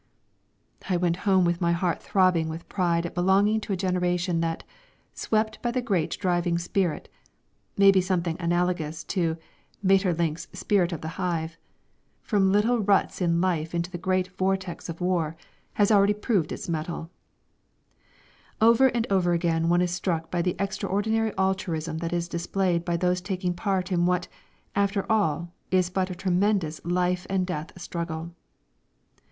I 0.89 0.97
went 0.97 1.17
home 1.29 1.45
with 1.45 1.61
a 1.61 1.73
heart 1.73 2.01
throbbing 2.01 2.49
with 2.49 2.67
pride 2.67 3.05
at 3.05 3.13
belonging 3.13 3.61
to 3.61 3.73
a 3.73 3.77
generation 3.77 4.39
that, 4.39 4.63
swept 5.13 5.61
by 5.61 5.69
the 5.69 5.79
great 5.83 6.17
driving 6.19 6.57
spirit 6.57 7.07
(maybe 7.77 8.01
something 8.01 8.35
analogous 8.39 9.03
to 9.13 9.37
Maeterlinck's 9.83 10.47
"Spirit 10.53 10.91
of 10.91 11.01
the 11.01 11.17
Hive") 11.21 11.55
from 12.23 12.51
little 12.51 12.79
ruts 12.79 13.21
in 13.21 13.41
life 13.41 13.75
into 13.75 13.91
the 13.91 13.99
great 13.99 14.29
vortex 14.39 14.89
of 14.89 15.01
war, 15.01 15.35
has 15.73 15.91
already 15.91 16.15
proved 16.15 16.51
its 16.51 16.67
metal. 16.67 17.11
Over 18.59 18.87
and 18.87 19.05
over 19.11 19.33
again 19.33 19.69
one 19.69 19.83
is 19.83 19.91
struck 19.91 20.31
by 20.31 20.41
the 20.41 20.55
extraordinary 20.57 21.31
altruism 21.37 21.99
that 21.99 22.11
is 22.11 22.27
displayed 22.27 22.83
by 22.83 22.97
those 22.97 23.21
taking 23.21 23.53
part 23.53 23.91
in 23.91 24.07
what, 24.07 24.27
after 24.75 25.05
all, 25.11 25.53
is 25.69 25.91
but 25.91 26.09
a 26.09 26.15
tremendous 26.15 26.83
life 26.83 27.27
and 27.29 27.45
death 27.45 27.79
struggle. 27.79 28.31